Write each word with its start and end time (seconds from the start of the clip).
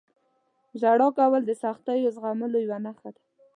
•ژړا 0.79 1.07
کول 1.17 1.41
د 1.45 1.51
سختیو 1.63 2.13
زغملو 2.15 2.57
یوه 2.65 2.77
نښه 2.85 3.09
ده. 3.15 3.21